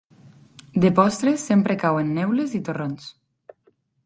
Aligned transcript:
De 0.85 0.91
postres 0.99 1.43
sempre 1.51 1.75
cauen 1.85 2.09
neules 2.17 2.57
i 2.61 2.63
torrons. 2.71 3.13